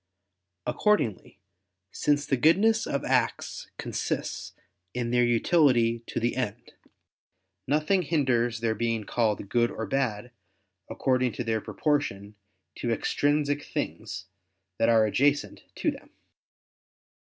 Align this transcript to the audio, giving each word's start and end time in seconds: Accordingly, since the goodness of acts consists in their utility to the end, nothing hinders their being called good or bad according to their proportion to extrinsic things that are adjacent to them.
Accordingly, 0.65 1.37
since 1.91 2.25
the 2.25 2.35
goodness 2.35 2.87
of 2.87 3.03
acts 3.05 3.69
consists 3.77 4.53
in 4.95 5.11
their 5.11 5.23
utility 5.23 5.99
to 6.07 6.19
the 6.19 6.35
end, 6.35 6.71
nothing 7.67 8.01
hinders 8.01 8.61
their 8.61 8.73
being 8.73 9.03
called 9.03 9.47
good 9.47 9.69
or 9.69 9.85
bad 9.85 10.31
according 10.89 11.33
to 11.33 11.43
their 11.43 11.61
proportion 11.61 12.33
to 12.77 12.89
extrinsic 12.91 13.63
things 13.63 14.25
that 14.79 14.89
are 14.89 15.05
adjacent 15.05 15.65
to 15.75 15.91
them. 15.91 16.09